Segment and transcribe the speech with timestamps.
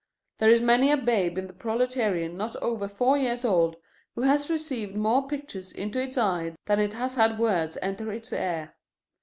[0.39, 3.75] There is many a babe in the proletariat not over four years old
[4.15, 8.33] who has received more pictures into its eye than it has had words enter its
[8.33, 8.73] ear.